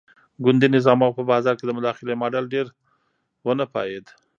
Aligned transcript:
ګوندي 0.43 0.67
نظام 0.75 0.99
او 1.05 1.11
په 1.17 1.23
بازار 1.31 1.55
کې 1.57 1.65
د 1.67 1.71
مداخلې 1.79 2.19
ماډل 2.21 2.45
ډېر 2.53 2.67
ونه 3.45 3.65
پایېد. 3.73 4.05